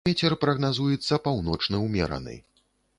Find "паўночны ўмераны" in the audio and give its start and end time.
1.29-2.35